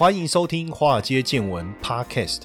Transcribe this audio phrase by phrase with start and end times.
[0.00, 2.44] 欢迎收听《华尔街见闻》Podcast。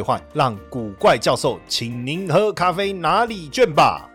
[0.00, 4.08] 兑换，让古怪教授请您喝咖啡拿礼券吧。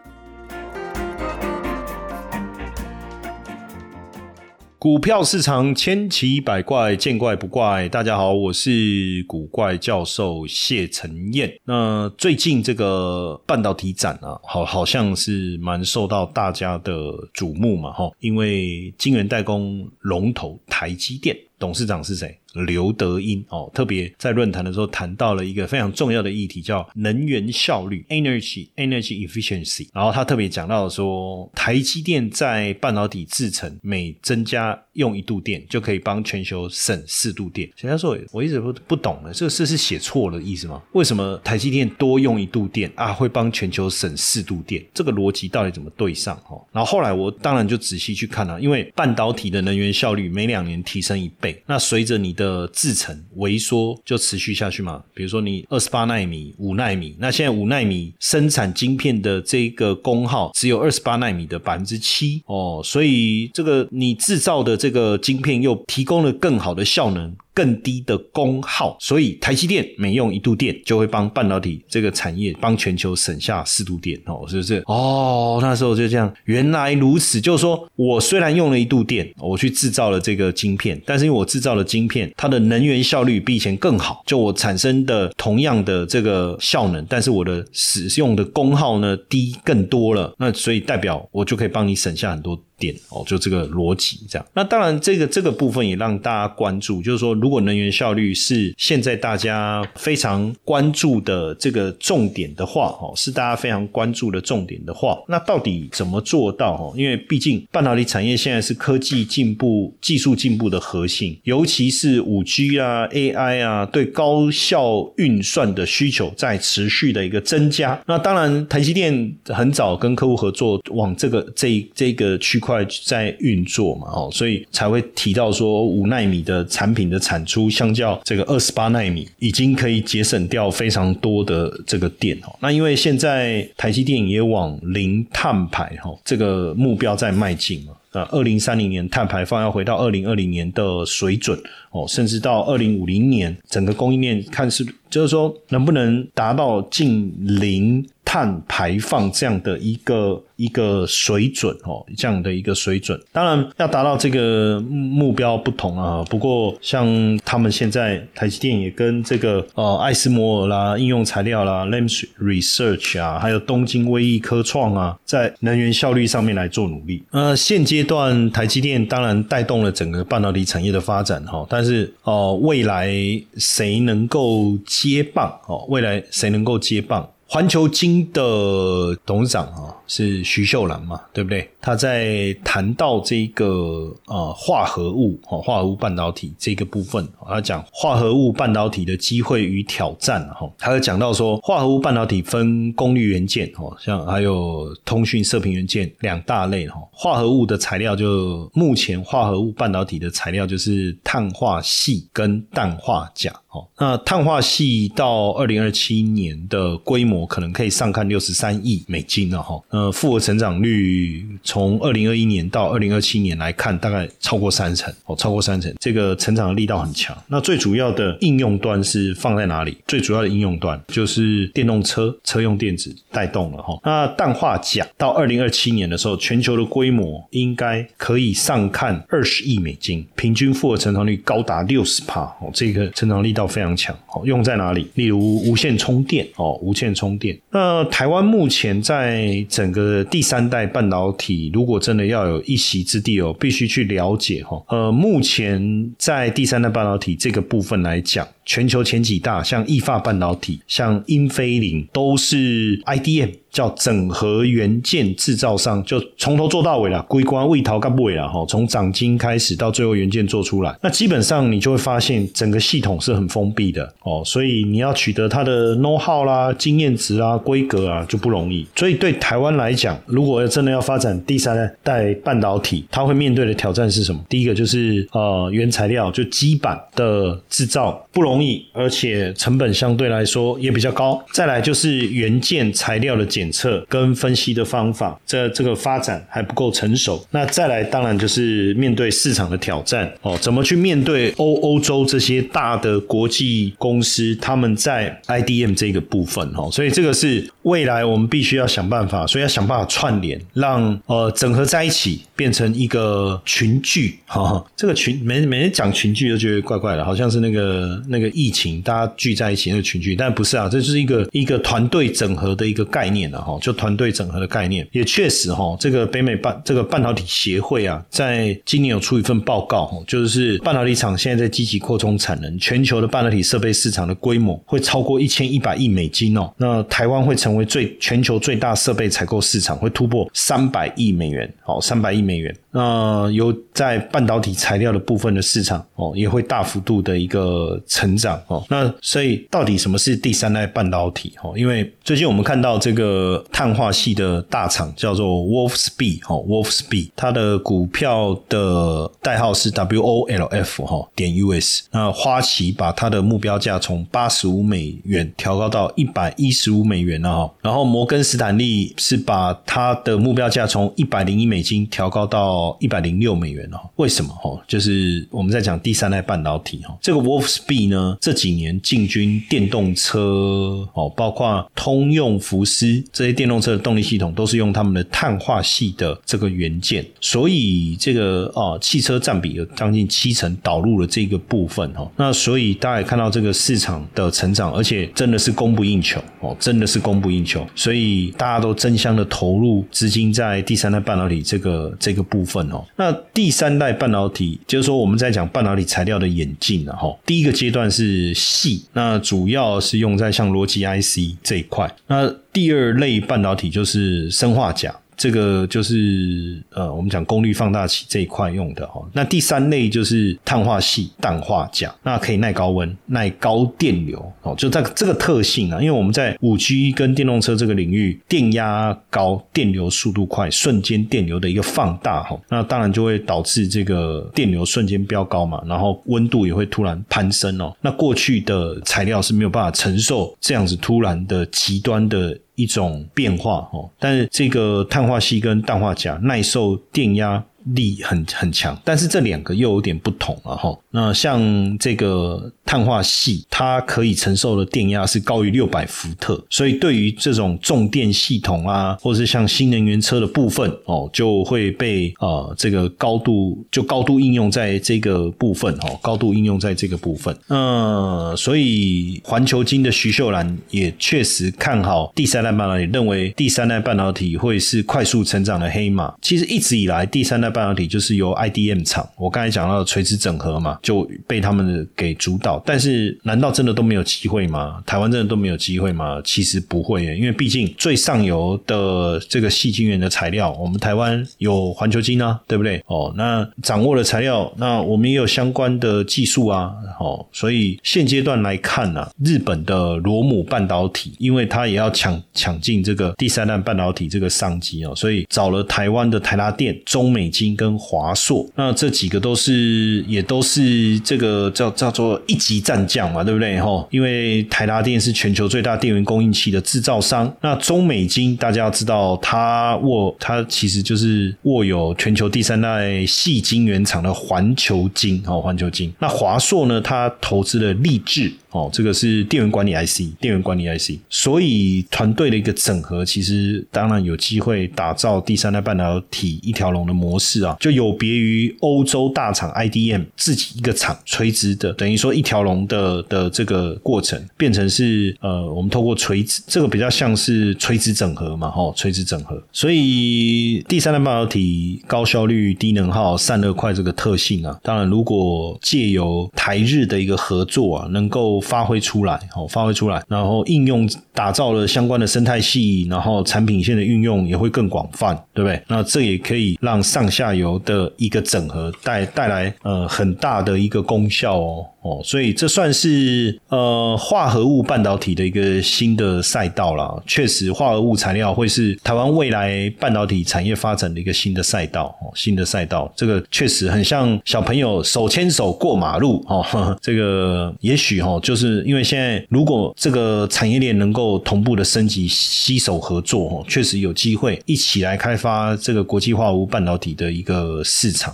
[4.79, 7.87] 股票市场千奇百怪，见怪不怪。
[7.89, 11.51] 大家好，我是古怪教授谢承彦。
[11.65, 16.93] 那最近这个半导体展啊，好好像是蛮受到大家的
[17.31, 22.35] 瞩目嘛，哈，因为晶圆代工龙头台积电董事长是谁？
[22.63, 29.87] 刘德英哦，特别在论坛的时候谈到了一个非常重要的议题，叫能源效率 （energy energy efficiency）。
[29.93, 37.69] 然后他特别讲到说，台积电在半导体制成每增加用一度电，就可以帮全球省四度电。
[37.77, 40.81] 人家说，我一直不不懂了，这个是是写错了意思吗？
[40.93, 44.83] 为什么台积电多用一度电啊，会帮全球省四度电？
[44.93, 46.35] 这个逻辑到底怎么对上？
[46.49, 55.03] 哦，然后后来我当然就仔细去看了，因为半导体的能源效率每两年提升一倍，那随着你的的制成萎缩就持续下去嘛？
[55.13, 67.35] 比如说你二十八纳米、五纳米，那现在五纳米生产晶片的这个功耗只有二十八纳米的百分之七哦，所以这个你制造的这个晶片又提供了更好的效能。
[67.55, 74.83] 更低的功耗，所以台积电每用一度电，就会帮半导体这个产业帮全球省下四度电哦，是不是？
[74.85, 92.59] 哦，那时候就这样，原来如此，就是说我虽然用了一度电，我去制造了这个晶片，但是因为我制造了晶片，它的能源效率比以前更好，就我产生的同样的这个效能，但是我的使用的功耗呢低更多了，那所以代表我就可以帮你省下很多。
[92.77, 94.45] 点哦，就这个逻辑这样。
[94.53, 106.73] 那当然，这个这个部分也让大家关注，就是说，如果能源效率是现在大家非常关注的这个重点的话，哦，是大家非常关注的重点的话，那到底怎么做到？
[106.75, 118.01] 哦，因为毕竟半导体产业现在是科技进步、技术进步的核心，尤其是五 G 啊、AI 啊，对高效运算的需求在持续的一个增加。
[118.05, 122.59] 那当然，台积电很早跟客户合作，往这个这这个区。
[122.65, 132.55] 块在运作嘛，哦，所以才会提到说五纳米的产品的产出，相较这个二十八纳米，已经可以节省掉非常多的这个电哦。
[132.59, 141.57] 那因为现在台积电也往零碳排哈这个目标在迈进嘛，呃，二零三零年碳排放要回到二零二零年的水准
[141.91, 148.03] 哦，甚至到二零五零年，整个供应链看是就是说能不能达到近零。
[148.35, 156.21] 碳排放这样的一个一个水准哦，这样的一个水准，当然要达到这个目标不同啊。
[156.29, 157.07] 不过像
[157.45, 167.23] 他们现在台积电也跟这个呃爱斯摩尔啦、应用材料啦、Lams Research 啊，还有东京威艺科创啊，在能源效率上面来做努力。
[167.31, 173.09] 呃，现阶段台积电当然带动了整个半导体产业的发展哈，但是哦，未来
[173.55, 175.85] 谁能够接棒哦？
[175.87, 177.25] 未来谁能够接棒？
[177.47, 181.69] 环球金的董事长啊，是徐秀兰嘛，对不对？
[181.79, 196.95] 他在谈到这个呃化合物哦，化合物半导体这个部分，他讲化合物半导体的机会与挑战哈，他有讲到说化合物半导体分功率元件哦，像还有通讯射频元件两大类哈。
[197.11, 203.87] 化合物的材料就目前化合物半导体的材料就是碳化系跟氮化钾哦。
[203.97, 209.81] 那碳化系到二零二七年的规模可能可以上看六十三亿美金了哈。
[209.89, 211.43] 呃，复合成长率。
[211.63, 217.35] 从二零二一年到二零二七年来看，大概超过三成哦，超过三成，这个成长的力道很强。
[217.47, 219.97] 那最主要的应用端是放在哪里？
[220.05, 223.97] 最主要的应用端就是电动车、车用电子带动了哈。
[224.03, 234.43] 那氮化钾到二零二七年的时候，全球的规模应该可以上看二十亿美金，平均复合成长率高达六十帕哦，这个成长力道非常强哦。
[234.45, 235.09] 用在哪里？
[235.15, 237.59] 例如无线充电哦，无线充充电。
[237.71, 241.71] 那台湾目前在整个第三代半导体。
[241.73, 244.81] 如果真的要有一席之地哦，必须去了解哈。
[244.89, 253.51] 呃，目前在第三代半导体这个部分来讲，全球前几大，像意法半导体、像英飞凌，都是 IDM。
[253.75, 258.65] 叫整合元件制造商，就从头做到尾了，归关未逃干不尾了哈。
[258.69, 268.87] 从长晶开始到最后元件做出来，那基本上你就会发现整个系统是很封闭的哦，所以你要取得它的 know how 啦、经验值啊、规格啊就不容易。
[268.95, 274.39] 所以对台湾来讲，如果真的要发展第三代半导体，它会面对的挑战是什么？
[274.47, 281.43] 第一个就是呃原材料就基板的制造不容容易，而且成本相对来说也比较高。
[281.51, 283.71] 再来就是元件材料的检。
[283.75, 287.45] 测跟分析的方法，这这个发展还不够成熟。
[287.51, 304.81] 那再来，当然就是面对市场的挑战哦，怎么去面对欧欧洲这些大的国际公司，他们在 IDM 这个部分哦，所以这个是未来我们必须要想办法，所以要想办法串联，让呃整合在一起，变成一个群聚哈。
[304.95, 313.61] 这个群每每天讲群聚都觉得怪怪的，好像是那个那个疫情大家聚在一起那个群聚，但不是啊，这是一个一个团队整合的一个概念了。
[313.61, 332.75] 哈，就团队整合的概念，也确实哈，这个北美半这个半导体协会啊，在今年有出一份报告，哈，就是半导体厂现在在积极扩充产能，全球的半导体设备市场的规模会超过一千一百亿美金哦，那台湾会成为最全球最大设备采购市场，会突破三百亿美元，哦，三百亿美元。
[332.95, 338.81] 那有在半导体材料的部分的市场哦，也会大幅度的一个成长哦。
[338.89, 341.77] 那所以到底什么是第三代半导体哦？
[341.77, 352.03] 因为最近我们看到这个碳化系的大厂叫做 Wolfspeed 哦，Wolfspeed 它的股票的代号是 WOLF 哈点 US。
[352.11, 357.73] 那花旗把它的目标价从八十五美元调高到一百一十五美元了哈。
[357.81, 364.81] 然后摩根斯坦利是把它的目标价从一百零一美金调高到一百零六美元哦，为什么哦？
[364.87, 382.29] 就是我们在讲第三代半导体哈，这个 Wolfspeed 呢这几年进军电动车哦，包括通用、福斯这些电动车的动力系统都是用他们的碳化系的这个元件，所以这个哦汽车占比有将近七成导入了这个部分哈。
[382.35, 392.74] 那所以大家也看到这个市场的成长，而且真的是供不应求哦，真的是供不应求，所以大家都争相的投入资金在第三代半导体这个这个部分。
[392.75, 397.33] 份哦，那第三代半导体就是说我们在讲半导体材料的演进了哈。
[397.45, 402.13] 第一个阶段是细，那主要是用在像逻辑 IC 这一块。
[402.27, 405.15] 那第二类半导体就是生化钾。
[405.37, 409.21] 这个就是呃，我们讲功率放大器这一块用的哈。
[409.33, 414.73] 那第三类就是碳化系氮化钾，那可以耐高温、耐高电流哦。
[414.77, 427.95] 就这个这个特性啊，因为我们在五 G 跟电动车这个领域，电压高、电流速度快，瞬间电流的一个放大哈，那当然就会导致这个电流瞬间飙高嘛，然后温度也会突然攀升哦。
[428.01, 432.57] 那过去的材料是没有办法承受这样子突然的极端的。
[432.75, 437.63] 一种变化哦，但是这个碳化锡跟氮化钾耐受电压。
[437.93, 440.97] 力很很强，但是这两个又有点不同了哈。
[441.11, 457.55] 那像这个碳化系，它可以承受的电压是高于六百伏特，所以对于这种重电系统啊，或者是像新能源车的部分哦，就会被呃这个高度就高度应用在这个部分哦，高度应用在这个部分。
[457.69, 466.33] 嗯，所以环球金的徐秀兰也确实看好第三代半导体，认为第三代半导体会是快速成长的黑马。
[466.41, 472.81] 其实一直以来第三代半导体就是由 IDM 厂，我刚才讲到的垂直整合嘛，就被他们给主导。
[472.85, 475.03] 但是，难道真的都没有机会吗？
[475.05, 476.41] 台湾真的都没有机会吗？
[476.45, 483.03] 其实不会，因为毕竟最上游的这个细晶圆的材料，我们台湾有环球晶啊，对不对？
[483.07, 497.75] 哦，那掌握了材料，那我们也有相关的技术啊，哦，所以现阶段来看呢，日本的罗姆半导体，因为它也要抢抢进这个第三代半导体这个商机哦，所以找了台湾的台达电、中美金。
[497.75, 503.77] 跟华硕，那这几个都是也都是这个叫叫做一级战将嘛，对不对？
[503.81, 516.13] 哈，因为台达电是全球最大电源供应器的制造商，那中美金大家要知道，它握它其实就是握有全球第三代细晶圆厂的环球晶哦，环球晶。
[516.19, 518.53] 那华硕呢，它投资了立志。
[518.75, 521.17] 哦，这个是电源管理 IC，电源管理 IC。
[521.29, 539.61] 所以团队的一个整合，其实当然有机会打造第三代半导体一条龙的模式啊，就有别于欧洲大厂 IDM 自己一个厂垂直的，等于说一条龙的的这个过程，变成是呃，我们透过垂直，这个比较像是垂直整合嘛，哈，垂直整合。
[539.71, 555.81] 所以第三代半导体高效率、低能耗、散热快这个特性啊，当然如果借由台日的一个合作啊，能够发挥出来，哦，发挥出来，然后应用打造了相关的生态系，然后产品线的运用也会更广泛，对不对？
[555.87, 561.85] 那这也可以让上下游的一个整合带带来呃很大的一个功效哦。
[562.01, 567.21] 哦，所以这算是呃化合物半导体的一个新的赛道了。
[567.25, 572.15] 确实，化合物材料会是台湾未来半导体产业发展的一个新的赛道。
[572.21, 576.45] 哦，新的赛道，这个确实很像小朋友手牵手过马路。
[576.47, 588.33] 哦，这个也许哦，就就是因为现在如果这个产业链能够同步的升级、携手合作，哦，确实有机会一起来开发这个国际化无半导体的一个市场。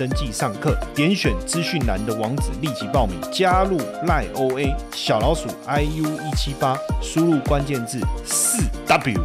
[0.01, 3.77] 登记上课，点选资讯栏的网址立即报名，加入
[4.07, 9.21] 赖 OA 小老鼠 iu 一七八，输入关键字四 W。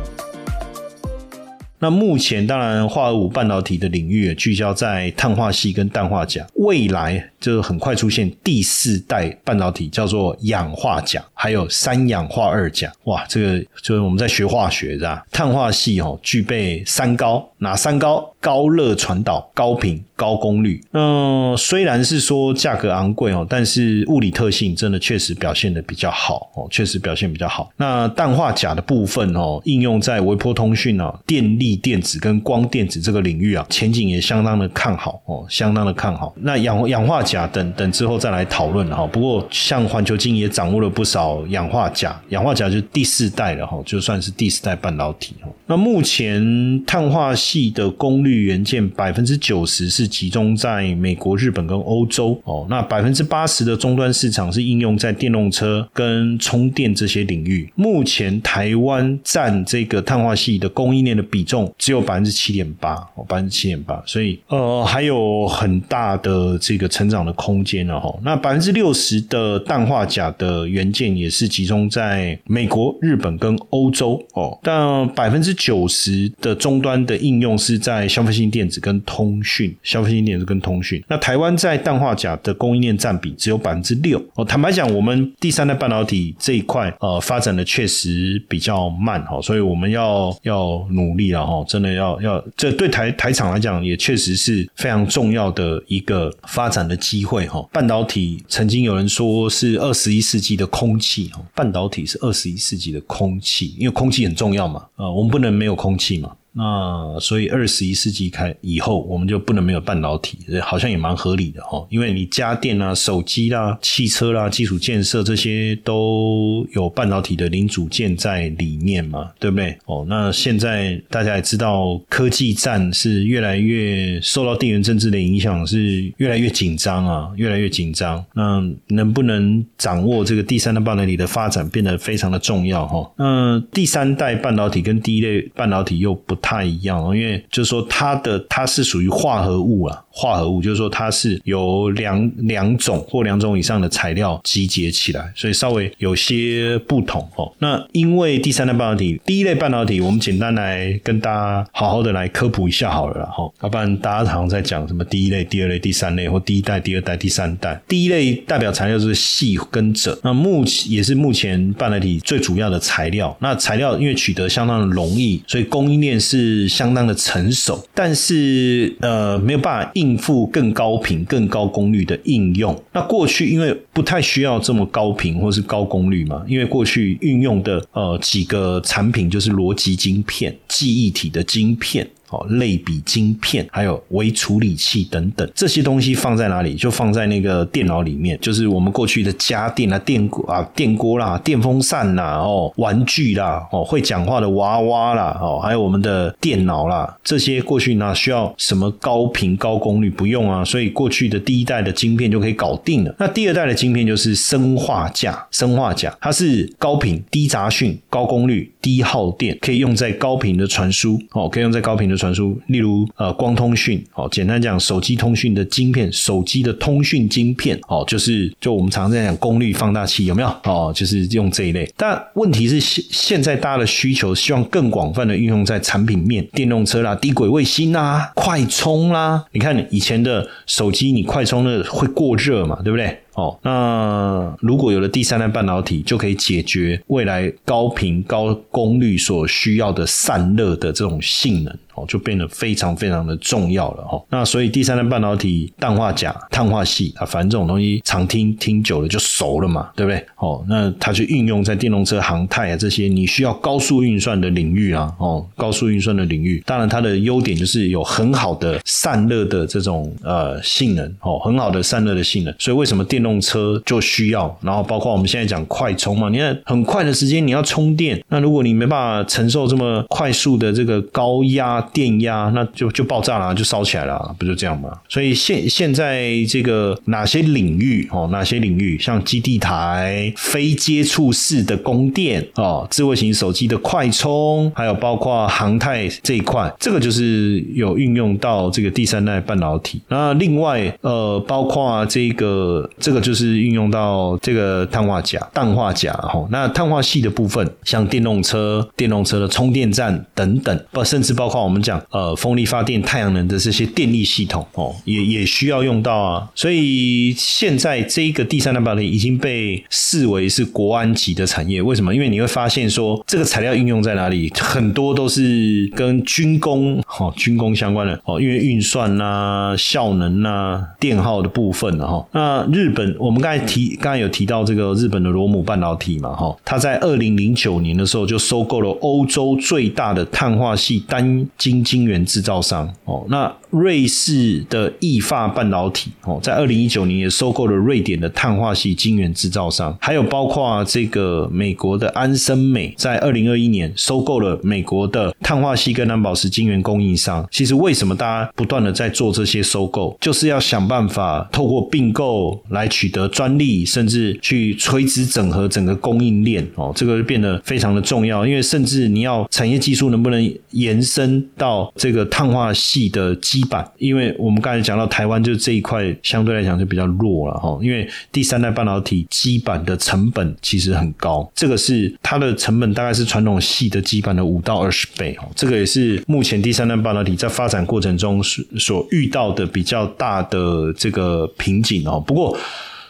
[1.79, 12.91] 那目前当然化合物半导体的领域聚焦在碳化系跟氮化钾，未来就很快出现第四代半导体，叫做氧化钾，还有三氧化二钾。
[13.05, 15.25] 哇，这个就是我们在学化学是吧？
[15.31, 18.33] 碳化系哦，具备三高，哪三高？
[18.39, 20.81] 高热传导、高频、高功率。
[20.93, 27.69] 那虽然是说价格昂贵哦，但是物理特性真的确实表现的比较好哦，确实表现比较好。
[27.77, 36.33] 那氮化钾的部分哦，应用在微波通讯啊、电力电子跟光电子这个领域啊，前景也相当的看好哦，相当的看好。
[36.37, 39.05] 那氧氧化钾等等之后再来讨论哈。
[39.09, 45.49] 不过像环球晶也掌握了不少氧化钾，氧化钾就第四代了哈，就算是第四代半导体哈。
[45.67, 57.71] 那目前碳化系的功率元件百分之九十是集中在美国、日本跟欧洲哦，那百分之八十的终端市场是应用在电动车跟充电这些领域。
[57.77, 68.13] 目前台湾占这个碳化系的供应链的比重只有百分之七点八哦，百分之七点八，所以呃还有很大的这个成长的空间了哈。
[68.25, 81.03] 那百分之六十的氮化钾的元件也是集中在美国、日本跟欧洲哦，但百分之九十的终端的应用是在消费性电子跟通讯，消费性电子跟通讯。
[81.09, 84.23] 那台湾在氮化钾的供应链占比只有百分之六。
[84.35, 97.67] 哦，坦白讲，我们第三代半导体这一块，呃，发展的确实比较慢哈，所以我们要要努力了哈，真的要要，这对台台厂来讲也确实是非常重要的一个发展的机会哈。
[97.73, 106.31] 半导体曾经有人说是二十一世纪的空气哈，半导体是二十一世纪的空气，因为空气很重要嘛，呃，我们不能没有空气嘛。
[106.57, 111.87] 那所以二十一世纪开以后，我们就不能没有半导体，好像也蛮合理的哈。
[111.91, 119.77] 因为你家电啊、手机啦、汽车啦、基础建设这些都有半导体的零组件在里面嘛，对不对？
[119.85, 128.25] 哦，那现在大家也知道，科技战是越来越受到地缘政治的影响，是越来越紧张啊，越来越紧张。
[128.33, 133.13] 那能不能掌握这个第三代半导体的发展，变得非常的重要哈。
[133.19, 136.35] 那第三代半导体跟第一类半导体又不。
[136.47, 147.53] 太一样，因为就是说它的它是属于化合物啊，化合物就是说它是由两两种或两种以上的材料集结起来，所以稍微有些不同哦。
[147.59, 157.83] 那因为第三代半导体，第一类半导体，我们简单来跟大家好好的来科普一下好了哈，要不然大家常常在讲什么第一类、第二类、第三类或第一代、第二代、第三代。
[157.89, 163.37] 第一类代表材料是细跟锗，那目前也是目前半导体最主要的材料。
[163.41, 166.36] 那材料因为取得相当的容易，所以供应链是。
[166.37, 172.79] 是相当的成熟，但是呃没有办法应付更高频、更高功率的应用。
[172.93, 182.07] 那过去因为不太需要这么高频或是高功率嘛，因为过去运用的呃几个产品就是逻辑晶片、记忆体的晶片。
[182.37, 186.75] 哦，类比晶片，还有微处理器等等，这些东西放在哪里？
[186.75, 200.11] 就放在那个电脑里面，就是我们过去的家电啊、电锅啊、电锅啦、电风扇啦、哦、玩具啦、哦、会讲话的娃娃啦、哦，还有我们的电脑啦，这些过去哪需要什么高频高功率？
[200.11, 203.15] 不用啊，所以过去的第一代的晶片就可以搞定了。
[203.19, 221.89] 那第二代的晶片就是生化架，生化架它是高频、低杂讯、高功率、低耗电，可以用在高频的传输哦，可以用在高频的传传输，例如呃光通讯哦，简单讲手机通讯的晶片，手机的通讯晶片哦，就是就我们常在讲功率放大器有没有哦，就是用这一类。
[221.97, 233.21] 但问题是现现在大家的需求希望更广泛的运用在产品面，电动车啦、低轨卫星啦、快充啦，你看以前的手机你快充的会过热嘛，对不对？
[233.37, 241.79] 哦，那如果有了第三代半导体，就可以解决未来高频高功率所需要的散热的这种性能。
[241.97, 244.23] 哦，就变得非常非常的重要了哦。
[244.29, 250.23] 那所以第三代半导体氮化钾、碳化系啊，反正这种东西常听听久了就熟了嘛，对不对？
[250.37, 255.11] 哦，那它就运用在电动车、航太啊这些你需要高速运算的领域啊。
[255.17, 262.55] 哦，高速运算的领域，当然它的优点就是有很好的散热的这种呃性能哦，很好的散热的性能。
[262.59, 264.57] 所以为什么电动车就需要？
[264.61, 271.83] 然后包括我们现在讲快充嘛，你看很快的时间你要充电，那如果你没办法承受这么快速的这个高压。
[271.97, 274.91] 电压那就就爆炸了，就烧起来了，不就这样吗？
[275.09, 290.03] 所以现现在这个哪些领域哦，哪些领域像基地台、非接触式的供电哦，智慧型手机的快充，还有包括航太这一块，这个就是有运用到这个第三代半导体。
[290.09, 296.47] 那另外呃，包括这个这个就是运用到这个碳化钾、氮化钾哈。
[296.51, 301.77] 那碳化系的部分，像电动车、电动车的充电站等等，不甚至包括我们。
[301.87, 306.49] 讲呃，风力发电、太阳能的这些电力系统哦，也也需要用到啊。
[306.53, 311.81] 所以现在这一个第三代半导体已经被视为是国安级的产业。
[311.81, 312.13] 为什么？
[312.13, 322.27] 因为你会发现说，这个材料应用在哪里，很多都是跟军工哦，军工相关的哦，因为运算呐、效能呐、电耗的部分的哈。
[322.33, 331.47] 那日本，我们刚才提，刚才有提到这个日本的罗姆半导体嘛哈，它在二零零九年的时候就收购了欧洲最大的碳化系单。
[331.59, 347.47] 晶晶圆制造商哦，那瑞士的意法半导体哦，在二零一九年也收购了瑞典的碳化系晶圆制造商，还有包括这个美国的安森美，在二零二一年收购了美国的碳化系跟蓝宝石晶圆供应商。
[347.51, 361.27] 其实为什么大家不断的在做这些收购，就是要想办法透过并购来取得专利，甚至去垂直整合整个供应链哦，这个变得非常的重要，因为甚至你要产业技术能不能延伸。
[361.57, 367.79] 到这个碳化系的基板，因为我们刚才讲到台湾，就这一块相对来讲就比较弱了哈。
[367.83, 375.49] 因为第三代半导体基板的成本其实很高，这个是它的成本大概是传统系的基板的五到二十倍哦。
[375.55, 382.23] 这个也是目前第三代半导体在发展过程中所所遇到的比较大的这个瓶颈哦。
[382.27, 382.57] 不过。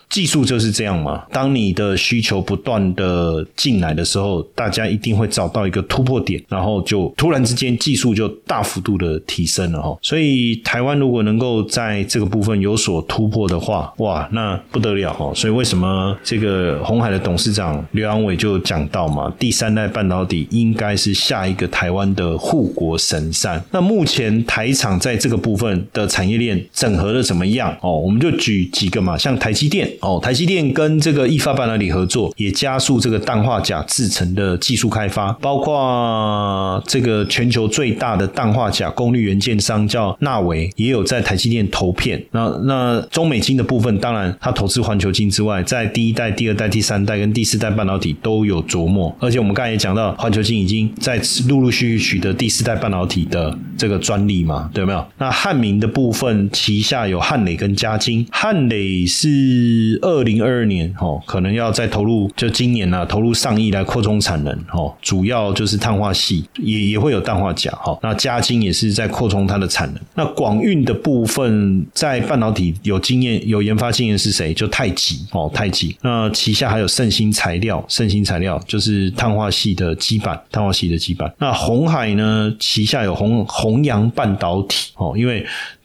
[0.08, 1.24] 技术就是这样嘛。
[1.30, 9.96] 当你的需求不断的进来的时候，大家一定会找到一个突破点，然后就突然之间技术就大幅度的提升了哈。
[10.00, 15.32] 所以台湾如果能够在这个部分有所突破的话，哇，那不得了哈。
[15.34, 23.62] 所以为什么这个红海的董事长刘阳伟就讲到嘛，第三代半导体应该是下一个台湾的护国神山。
[23.70, 27.98] 那目前台厂在这个部分的产业链整合的怎么样哦？
[27.98, 29.90] 我们就举几个嘛，像台积电。
[30.00, 42.22] 哦，台积电跟这个易发半导体合作，也加速这个氮化钾制成的技术开发，包括这个全球最大的氮化钾功率元件商叫纳维，也有在台积电投片。
[42.32, 49.14] 那那中美金的部分，当然它投资环球金之外，在第一代、第二代、第三代跟第四代半导体都有琢磨。
[49.20, 55.06] 而且我们刚才也讲到，环球金已经在陆陆续续取得第四代半导体的这个专利嘛，对没有？
[55.18, 59.85] 那汉明的部分旗下有汉磊跟嘉金，汉磊是。
[60.02, 67.98] 二零二二年哦，可能要再投入，就今年呢，投入上亿来扩充产能哦，主要就是碳化系，也也会有氮化钾哈。
[68.02, 70.02] 那嘉金也是在扩充它的产能。
[70.14, 74.52] 那广运的部分在半导体有经验、有研发经验是谁？
[74.52, 75.96] 就太极哦，太极。
[76.02, 81.32] 那旗下还有盛兴材料，盛兴材料就是碳化系的基板，碳化系的基板。
[81.38, 85.44] 那红海呢，旗下有红弘扬半导体哦，因为。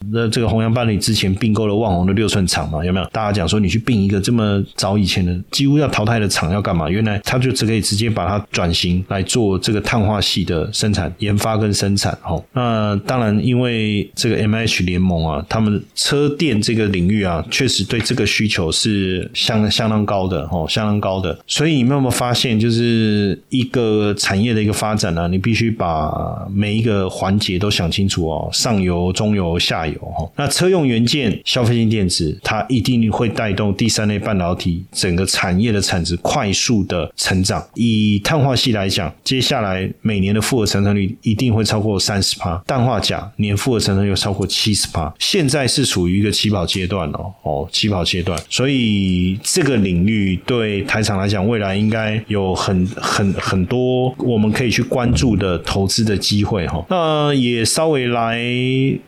[0.09, 3.05] 那这个弘扬伴侣之前并购了旺宏的六寸厂嘛，有没有？
[3.07, 6.89] 大家讲说你去并一个这么早以前的几乎要淘汰的厂要干嘛？
[6.89, 12.17] 原来他就只可以直接把它转型来做这个碳化系的生产、研发跟生产。
[12.23, 21.37] 哦，那当然因为这个 M H 联盟啊，他们车电这个领域啊，确实对这个需求是相相当高的哦，相当高的。
[21.47, 25.27] 所以你们有没有发现，就是一个产业的一个发展呢？
[25.27, 26.11] 你必须把
[26.51, 30.29] 每一个环节都想清楚哦，上游、中游、下游哈。
[30.35, 37.65] 那车用元件、消费性电子，它一定会带动第三类半导体整个产业的产值快速的成长。
[37.75, 45.13] 以碳化系来讲，接下来每年的复合成长率一定会超过三十趴，氮化钾年复合成长率超过七十趴。
[45.19, 56.83] 现在是处于一个起跑阶段哦，哦，起跑阶段，所以这个领域对台厂来讲，未来应该有很很很多我们可以去关注的投资的机会哈。
[56.89, 58.39] 那也稍微来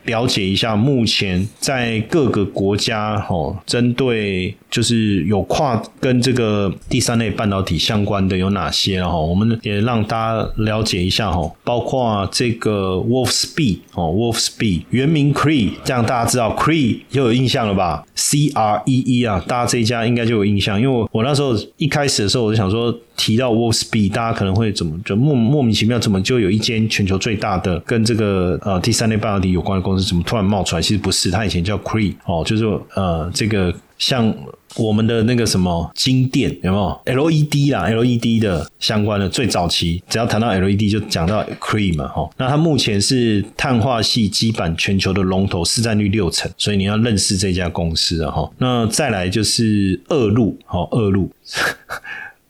[0.03, 9.17] 了解一下，目前在各个国家哈，针对就是有跨跟这个第三类半导体相关的有哪些哈？
[9.17, 22.93] 我们也让大家了解一下哈，包括这个 Wolfspeed 哦，Wolfspeed 原名 Cree，这样大家知道 Cree 就有印象了吧？C R E E 啊，大家这一家应该就有印象，因为我那时候一开始的时候我就想说。
[23.15, 30.81] 提到 Wolfspeed，大家可能会怎么就莫莫名其妙，怎么就有一间全球最大的跟这个呃第三类半导体有关的公司，怎么突然冒出来？
[30.81, 34.33] 其实不是，它以前叫 Cree 哦，就是呃这个像
[34.75, 42.27] 我们的那个什么金电有没有 LED 啦？LED 的相关的最早期，只要谈到 LED 就讲到 Cree 嘛，哈。
[42.37, 48.51] 那它目前是碳化系基板全球的龙头，市占率六成，所以你要认识这家公司啊，哈。
[48.57, 51.31] 那再来就是二路，好二路。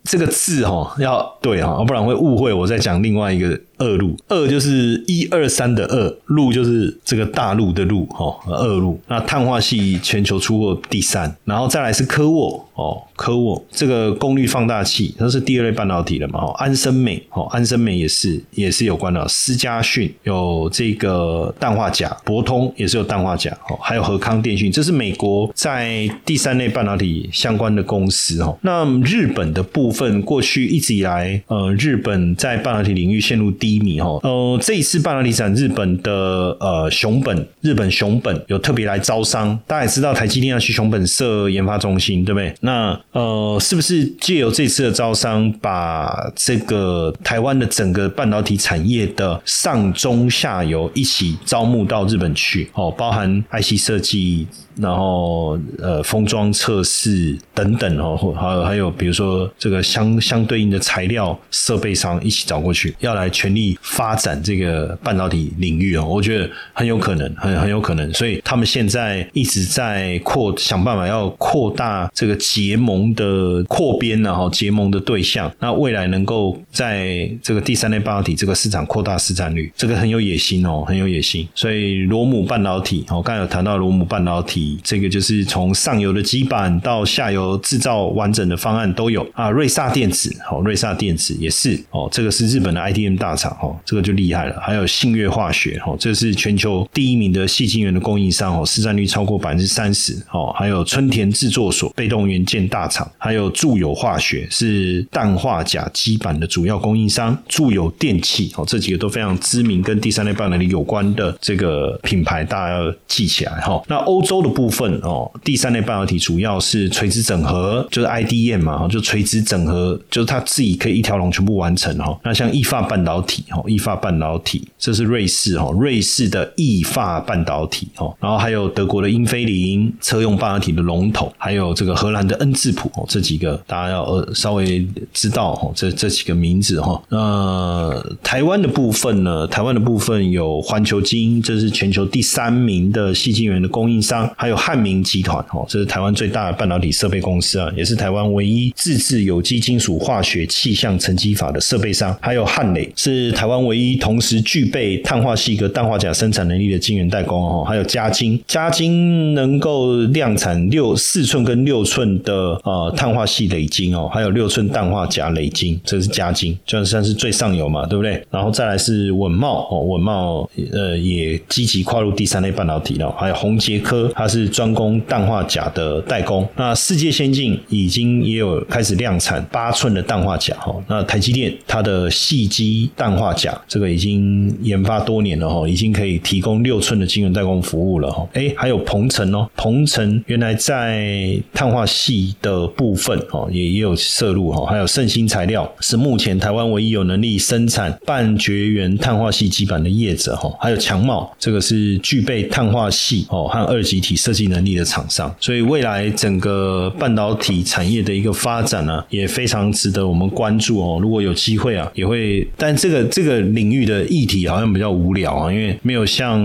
[0.03, 3.59] 这个字哈要对哈，不然会误会我在讲另外一个。
[3.79, 8.97] 二路，二就是一二三的二，路就是这个大陆的路，哈，二路。
[9.07, 28.57] 那碳化系全球出货第三，然后再来是科沃，哦，科沃这个功率放大器，它是第二类半导体的嘛，哦，安森美，哦，安森美也是也是有关的，思佳讯有这个氮化钾，博通也是有氮化钾，哦，还有和康电讯，这是美国在第三类半导体相关的公司，哦。
[28.61, 33.73] 那日本的部分，过去一直以来，呃，日本在半导体领域陷入低。
[33.73, 42.53] 低迷哈，呃，这一次半导体展，日本的呃熊本，日本熊本有特别来招商，大家也知道台积电要去熊本设研发中心，对不对？
[42.65, 52.71] 那呃，是不是借由这次的招商，把这个台湾的整个半导体产业的上中下游一起招募到日本去？
[52.73, 54.47] 哦，包含 IC 设计。
[54.75, 68.11] 然后呃，封装测试等等哦，还有还有，比如说这个相相对应的材料设备商一起找过去，要来全力发展这个半导体领域哦，我觉得很有可能，很很有可能。
[68.13, 75.53] 所以他们现在一直在扩，想办法要扩大这个结盟的扩编呢，哈，结盟的对象。
[75.59, 81.47] 那未来能够在这个第三类半导体这个市场扩大市占率，这个很有野心哦，很有野心。
[81.53, 84.62] 所以罗姆半导体，我刚才有谈到罗姆半导体。
[84.83, 89.49] 这个就是从上游的基板到下游制造完整的方案都有啊。
[89.49, 94.59] 瑞萨电子，哦，瑞萨电子也是哦，这个是日本的 IDM 大厂哦，这个就厉害了。
[94.61, 100.53] 还有信越化学，哦，这是全球第一名的细晶圆的供应商哦，市占率超过百分之三十哦。
[100.57, 113.83] 还有春田制作所，被动元件大厂，还有住友化学是氮化钾基板的主要供应商，住友电器哦，这几个都非常知名，跟第三类半导体有关的这个品牌，大家要记起来哈。
[113.89, 114.52] 那欧洲的。
[114.53, 122.17] 部分哦，第三类半导体主要是垂直整合，就是 IDM 嘛，就垂直整合，就是它自己可以一条龙全部完成哈。
[122.23, 137.01] 那像易发半导体哈，易发半导体这是瑞士哈，瑞士的易发半导体哈，然后还有德国的英飞凌车用半导体的龙头，还有这个荷兰的恩智浦哦，这几个大家要呃稍微知道哈，这这几个名字哈。
[137.09, 144.29] 那台湾的部分呢，台湾的部分有环球晶，这是全球第三名的细晶圆的供应商。
[144.43, 152.13] 还有汉明集团哦，这是台湾最大的半导体设备公司啊，也是台湾唯一自制有机金属化学气象沉积法的设备商。
[152.19, 157.63] 还有汉磊是台湾唯一同时具备碳化系和氮化钾生产能力的晶圆代工哦。
[157.63, 168.21] 还有嘉晶，嘉晶能够量产六四寸跟六寸的呃碳化系累晶哦，还有六寸氮化钾累晶，这是嘉晶，就算是最上游嘛，对不对？
[168.29, 180.75] 然后再来是稳茂哦，稳茂呃也积极跨入第三类半导体了，还有宏杰科，它是是专攻氮化钾的代工，那世界先进已经也有开始量产八寸的氮化钾哈。
[180.87, 188.27] 那台积电它的细基氮化钾，这个已经研发多年了哈，已经可以提供六寸的晶圆代工服务了哈。
[188.33, 194.65] 哎，还有鹏程哦，鹏程原来在碳化系的部分哦，也也有摄入哈。
[194.65, 200.51] 还有盛兴材料是目前台湾唯一有能力生产半绝缘碳化系基板的业者哈。
[200.59, 205.33] 还有强茂，这个是具备碳化系哦和二极体设计能力的厂商。
[205.37, 210.99] 所以未来整个半导体产业的一个发展呢，也非常值得我们关注哦。
[211.01, 216.39] 如果有机会啊，也会，但这个这个领域的议题好像比较无聊啊，因为没有像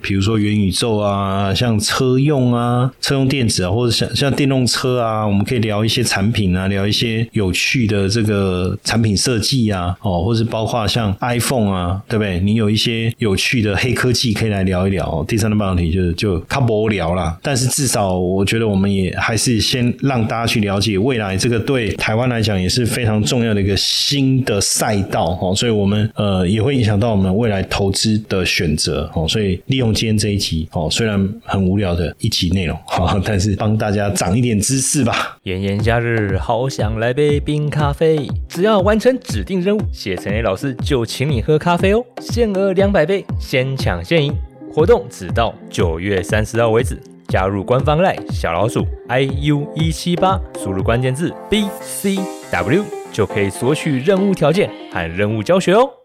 [0.00, 12.38] 比如说元宇宙啊，像车用啊，车用电子啊，或者像像电动车啊，我们可以聊一些产品啊，聊一些有趣的这个产品设计啊，哦，或是包括像 iPhone 啊，对不对？
[12.40, 15.24] 你有一些有趣的黑科技可以来聊一聊。
[15.26, 35.38] 第三的半导体就是就它无聊啦，但是至少我觉得我们也还是先让大家去了解未来这个对台湾来讲也是非常重要的一个新的赛道哦，所以我们呃也会影响到我们未来投资的选择哦，所以利用今天这一集哦，虽然很无聊的一集内容 哈，但是帮大家长一点知识吧。
[35.44, 44.36] 炎炎夏日，好想来杯冰咖啡，只要完成指定任务，谢承彦老师就请你喝咖啡哦，限额两百杯，先抢先赢，
[44.78, 46.96] 活动只到九月三十号为止。
[47.26, 52.16] 加入官方 LINE 小老鼠 iu 一七八，输入关键字 B C
[52.52, 55.97] W 就可以索取任务条件和任务教学哦。